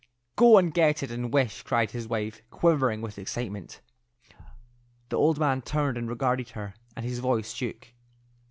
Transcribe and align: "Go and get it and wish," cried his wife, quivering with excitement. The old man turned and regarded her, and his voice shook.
"Go 0.35 0.57
and 0.57 0.73
get 0.73 1.03
it 1.03 1.11
and 1.11 1.31
wish," 1.31 1.61
cried 1.61 1.91
his 1.91 2.07
wife, 2.07 2.41
quivering 2.49 3.01
with 3.03 3.19
excitement. 3.19 3.81
The 5.09 5.17
old 5.17 5.37
man 5.37 5.61
turned 5.61 5.95
and 5.95 6.09
regarded 6.09 6.49
her, 6.57 6.73
and 6.95 7.05
his 7.05 7.19
voice 7.19 7.53
shook. 7.53 7.89